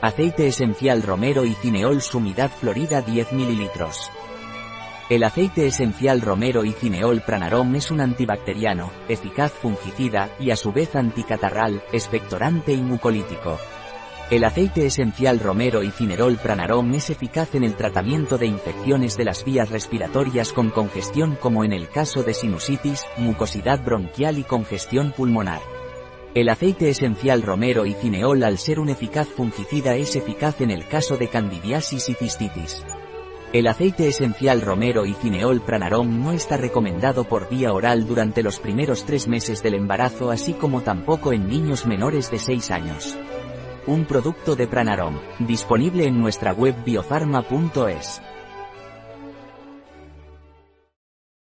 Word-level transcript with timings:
Aceite 0.00 0.46
esencial 0.46 1.02
romero 1.02 1.44
y 1.44 1.54
cineol 1.54 2.00
sumidad 2.00 2.52
florida 2.52 3.02
10 3.02 3.32
ml. 3.32 3.68
El 5.10 5.24
aceite 5.24 5.66
esencial 5.66 6.20
romero 6.20 6.64
y 6.64 6.70
cineol 6.70 7.20
pranarom 7.20 7.74
es 7.74 7.90
un 7.90 8.00
antibacteriano, 8.00 8.92
eficaz 9.08 9.50
fungicida, 9.50 10.30
y 10.38 10.52
a 10.52 10.56
su 10.56 10.70
vez 10.70 10.94
anticatarral, 10.94 11.82
expectorante 11.92 12.72
y 12.74 12.80
mucolítico. 12.80 13.58
El 14.30 14.44
aceite 14.44 14.86
esencial 14.86 15.40
romero 15.40 15.82
y 15.82 15.90
cinerol 15.90 16.36
pranarom 16.36 16.94
es 16.94 17.10
eficaz 17.10 17.56
en 17.56 17.64
el 17.64 17.74
tratamiento 17.74 18.38
de 18.38 18.46
infecciones 18.46 19.16
de 19.16 19.24
las 19.24 19.44
vías 19.44 19.68
respiratorias 19.68 20.52
con 20.52 20.70
congestión 20.70 21.34
como 21.34 21.64
en 21.64 21.72
el 21.72 21.88
caso 21.88 22.22
de 22.22 22.34
sinusitis, 22.34 23.04
mucosidad 23.16 23.82
bronquial 23.82 24.38
y 24.38 24.44
congestión 24.44 25.10
pulmonar. 25.10 25.77
El 26.34 26.48
aceite 26.48 26.88
esencial 26.88 27.42
romero 27.42 27.86
y 27.86 27.94
cineol 27.94 28.42
al 28.44 28.58
ser 28.58 28.80
un 28.80 28.88
eficaz 28.88 29.28
fungicida 29.28 29.96
es 29.96 30.14
eficaz 30.16 30.60
en 30.60 30.70
el 30.70 30.86
caso 30.86 31.16
de 31.16 31.28
candidiasis 31.28 32.08
y 32.08 32.14
cistitis. 32.14 32.84
El 33.52 33.66
aceite 33.66 34.08
esencial 34.08 34.60
romero 34.60 35.06
y 35.06 35.14
cineol 35.14 35.60
pranarom 35.60 36.22
no 36.22 36.32
está 36.32 36.56
recomendado 36.56 37.24
por 37.24 37.48
vía 37.48 37.72
oral 37.72 38.06
durante 38.06 38.42
los 38.42 38.58
primeros 38.60 39.04
tres 39.04 39.26
meses 39.26 39.62
del 39.62 39.74
embarazo 39.74 40.30
así 40.30 40.52
como 40.52 40.82
tampoco 40.82 41.32
en 41.32 41.48
niños 41.48 41.86
menores 41.86 42.30
de 42.30 42.38
6 42.38 42.70
años 42.70 43.18
un 43.88 44.04
producto 44.04 44.54
de 44.54 44.66
Pranarom, 44.66 45.18
disponible 45.38 46.06
en 46.06 46.20
nuestra 46.20 46.52
web 46.52 46.74
biofarma.es. 46.84 48.20